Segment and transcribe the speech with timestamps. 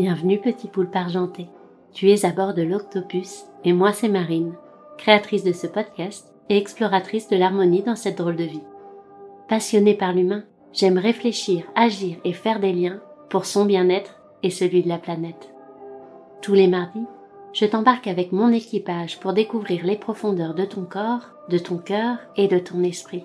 [0.00, 1.48] Bienvenue petit poulpe argenté.
[1.92, 4.54] Tu es à bord de l'Octopus et moi c'est Marine,
[4.96, 8.62] créatrice de ce podcast et exploratrice de l'harmonie dans cette drôle de vie.
[9.48, 14.84] Passionnée par l'humain, j'aime réfléchir, agir et faire des liens pour son bien-être et celui
[14.84, 15.52] de la planète.
[16.42, 17.06] Tous les mardis,
[17.52, 22.18] je t'embarque avec mon équipage pour découvrir les profondeurs de ton corps, de ton cœur
[22.36, 23.24] et de ton esprit.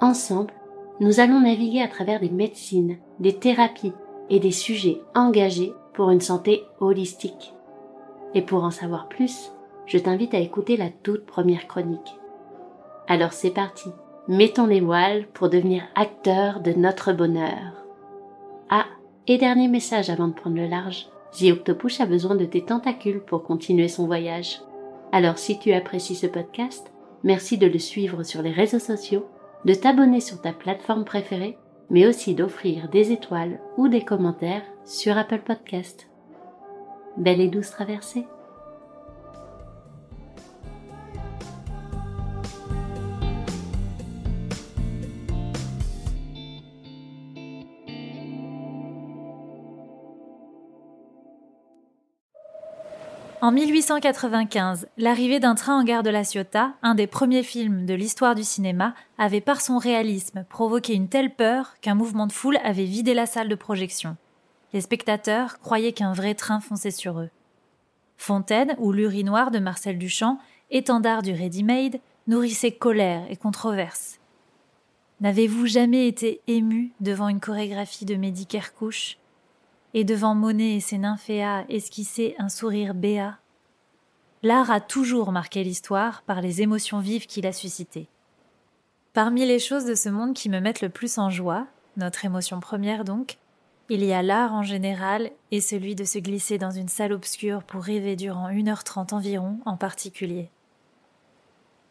[0.00, 0.52] Ensemble,
[0.98, 3.92] nous allons naviguer à travers des médecines, des thérapies
[4.30, 7.54] et des sujets engagés pour une santé holistique.
[8.34, 9.52] Et pour en savoir plus,
[9.86, 12.18] je t'invite à écouter la toute première chronique.
[13.08, 13.90] Alors c'est parti,
[14.28, 17.84] mettons les voiles pour devenir acteurs de notre bonheur.
[18.68, 18.86] Ah,
[19.26, 23.42] et dernier message avant de prendre le large, The a besoin de tes tentacules pour
[23.42, 24.62] continuer son voyage.
[25.12, 26.90] Alors si tu apprécies ce podcast,
[27.24, 29.26] merci de le suivre sur les réseaux sociaux
[29.64, 31.58] de t'abonner sur ta plateforme préférée,
[31.90, 36.08] mais aussi d'offrir des étoiles ou des commentaires sur Apple Podcast.
[37.16, 38.26] Belle et douce traversée
[53.46, 57.94] En 1895, l'arrivée d'un train en gare de La Ciotat, un des premiers films de
[57.94, 62.58] l'histoire du cinéma, avait par son réalisme provoqué une telle peur qu'un mouvement de foule
[62.64, 64.16] avait vidé la salle de projection.
[64.72, 67.30] Les spectateurs croyaient qu'un vrai train fonçait sur eux.
[68.16, 70.40] Fontaine ou l'urinoir de Marcel Duchamp,
[70.72, 74.18] étendard du ready-made, nourrissait colère et controverse.
[75.20, 79.18] N'avez-vous jamais été ému devant une chorégraphie de Mehdi Kerkouche?
[79.96, 83.38] Et devant Monet et ses nymphéas esquisser un sourire béat.
[84.42, 88.06] L'art a toujours marqué l'histoire par les émotions vives qu'il a suscitées.
[89.14, 92.60] Parmi les choses de ce monde qui me mettent le plus en joie, notre émotion
[92.60, 93.38] première donc,
[93.88, 97.62] il y a l'art en général et celui de se glisser dans une salle obscure
[97.62, 100.50] pour rêver durant une heure trente environ en particulier.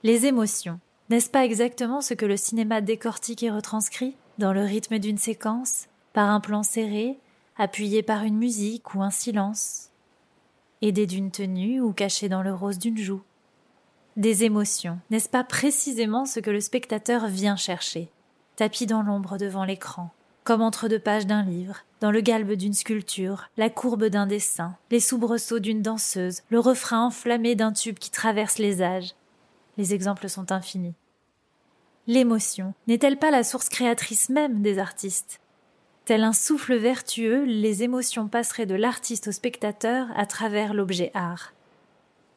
[0.03, 0.79] Les émotions,
[1.09, 5.87] n'est-ce pas exactement ce que le cinéma décortique et retranscrit dans le rythme d'une séquence,
[6.13, 7.17] par un plan serré,
[7.57, 9.89] appuyé par une musique ou un silence,
[10.81, 13.21] aidé d'une tenue ou caché dans le rose d'une joue.
[14.17, 18.09] Des émotions, n'est-ce pas précisément ce que le spectateur vient chercher,
[18.55, 20.11] tapis dans l'ombre devant l'écran,
[20.43, 24.77] comme entre deux pages d'un livre, dans le galbe d'une sculpture, la courbe d'un dessin,
[24.91, 29.15] les soubresauts d'une danseuse, le refrain enflammé d'un tube qui traverse les âges.
[29.77, 30.93] Les exemples sont infinis.
[32.07, 35.39] L'émotion n'est-elle pas la source créatrice même des artistes?
[36.05, 41.53] Tel un souffle vertueux, les émotions passeraient de l'artiste au spectateur à travers l'objet art.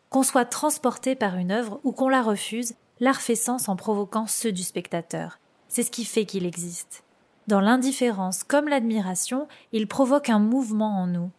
[0.08, 4.26] Qu'on soit transporté par une œuvre ou qu'on la refuse, l'art fait sens en provoquant
[4.26, 5.38] ceux du spectateur.
[5.68, 7.04] C'est ce qui fait qu'il existe.
[7.46, 11.30] Dans l'indifférence comme l'admiration, il provoque un mouvement en nous,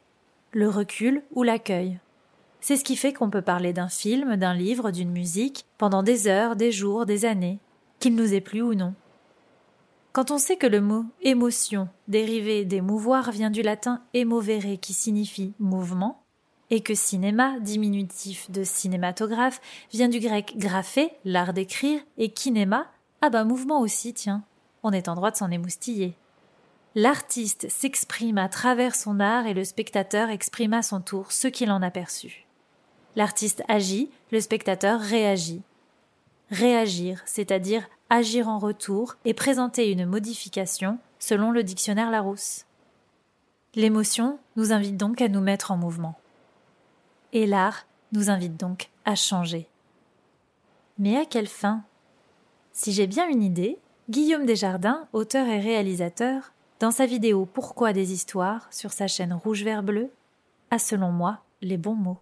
[0.51, 1.99] le recul ou l'accueil.
[2.61, 6.27] C'est ce qui fait qu'on peut parler d'un film, d'un livre, d'une musique, pendant des
[6.27, 7.57] heures, des jours, des années,
[7.99, 8.93] qu'il nous ait plu ou non.
[10.11, 15.53] Quand on sait que le mot émotion, dérivé d'émouvoir, vient du latin emovere qui signifie
[15.59, 16.23] mouvement,
[16.71, 19.61] et que cinéma, diminutif de cinématographe,
[19.91, 22.87] vient du grec grapher, l'art d'écrire, et kinéma,
[23.21, 24.43] ah bah mouvement aussi, tiens,
[24.83, 26.15] on est en droit de s'en émoustiller.
[26.95, 31.71] L'artiste s'exprime à travers son art et le spectateur exprime à son tour ce qu'il
[31.71, 32.47] en a perçu.
[33.15, 35.61] L'artiste agit, le spectateur réagit.
[36.49, 42.65] Réagir, c'est-à-dire agir en retour et présenter une modification selon le dictionnaire Larousse.
[43.75, 46.19] L'émotion nous invite donc à nous mettre en mouvement.
[47.33, 49.67] Et l'art nous invite donc à changer.
[50.97, 51.83] Mais à quelle fin?
[52.73, 53.77] Si j'ai bien une idée,
[54.09, 59.63] Guillaume Desjardins, auteur et réalisateur, dans sa vidéo Pourquoi des histoires sur sa chaîne Rouge
[59.63, 60.11] Vert Bleu,
[60.71, 62.19] a selon moi les bons mots.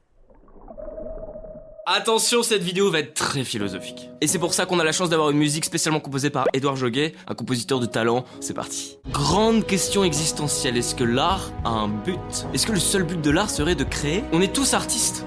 [1.89, 4.09] Attention, cette vidéo va être très philosophique.
[4.19, 6.75] Et c'est pour ça qu'on a la chance d'avoir une musique spécialement composée par Édouard
[6.75, 8.25] Joguet, un compositeur de talent.
[8.41, 8.97] C'est parti.
[9.09, 10.75] Grande question existentielle.
[10.75, 12.19] Est-ce que l'art a un but?
[12.53, 14.25] Est-ce que le seul but de l'art serait de créer?
[14.33, 15.25] On est tous artistes.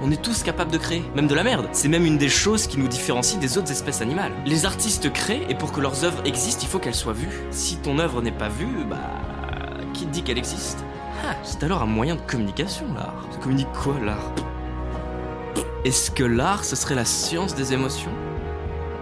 [0.00, 1.68] On est tous capables de créer, même de la merde.
[1.72, 4.32] C'est même une des choses qui nous différencie des autres espèces animales.
[4.46, 7.42] Les artistes créent et pour que leurs œuvres existent, il faut qu'elles soient vues.
[7.50, 8.96] Si ton œuvre n'est pas vue, bah
[9.92, 10.78] qui te dit qu'elle existe?
[11.26, 13.26] Ah, C'est alors un moyen de communication l'art.
[13.30, 14.32] Ça communique quoi l'art?
[15.88, 18.27] Est-ce que l'art, ce serait la science des émotions?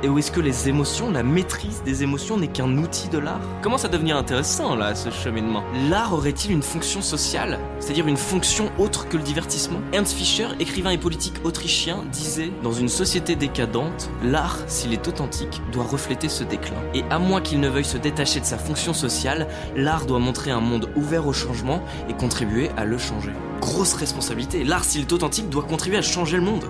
[0.02, 3.40] Et où est-ce que les émotions, la maîtrise des émotions n'est qu'un outil de l'art
[3.62, 5.64] Commence à devenir intéressant là, ce cheminement?
[5.88, 9.81] L'art aurait-il une fonction sociale C'est-à-dire une fonction autre que le divertissement?
[9.94, 15.62] Ernst Fischer, écrivain et politique autrichien, disait Dans une société décadente, l'art, s'il est authentique,
[15.72, 16.76] doit refléter ce déclin.
[16.92, 20.50] Et à moins qu'il ne veuille se détacher de sa fonction sociale, l'art doit montrer
[20.50, 23.32] un monde ouvert au changement et contribuer à le changer.
[23.62, 26.66] Grosse responsabilité, l'art, s'il est authentique, doit contribuer à changer le monde.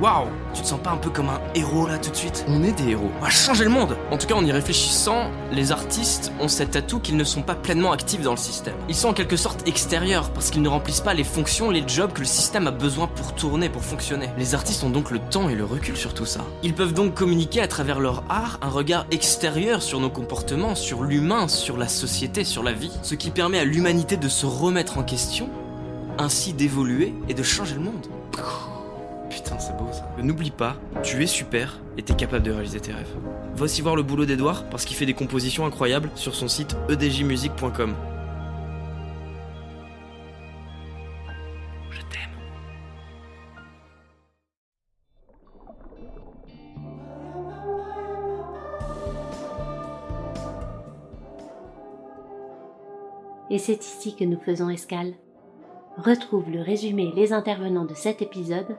[0.00, 2.46] Waouh Tu te sens pas un peu comme un héros là tout de suite?
[2.48, 3.10] On est des héros.
[3.18, 6.74] On va changer le monde En tout cas, en y réfléchissant, les artistes ont cet
[6.74, 8.74] atout qu'ils ne sont pas pleinement actifs dans le système.
[8.88, 12.14] Ils sont en quelque sorte extérieurs parce qu'ils ne remplissent pas les fonctions, les jobs
[12.14, 14.30] que le système a besoin pour tourner, pour fonctionner.
[14.38, 16.40] Les artistes ont donc le temps et le recul sur tout ça.
[16.62, 21.02] Ils peuvent donc communiquer à travers leur art un regard extérieur sur nos comportements, sur
[21.02, 24.96] l'humain, sur la société, sur la vie, ce qui permet à l'humanité de se remettre
[24.96, 25.50] en question,
[26.16, 28.06] ainsi d'évoluer et de changer le monde.
[29.50, 30.08] Putain, c'est beau ça.
[30.22, 33.16] N'oublie pas, tu es super et t'es capable de réaliser tes rêves.
[33.56, 36.76] Va aussi voir le boulot d'Edouard parce qu'il fait des compositions incroyables sur son site
[36.88, 37.96] edjmusic.com.
[41.90, 42.30] Je t'aime.
[53.50, 55.14] Et c'est ici que nous faisons escale.
[55.96, 58.78] Retrouve le résumé et les intervenants de cet épisode